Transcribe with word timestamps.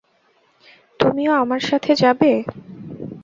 তুমিও 0.99 1.31
আমার 1.43 1.61
সাথে 1.69 1.91
যাবে। 1.95 2.31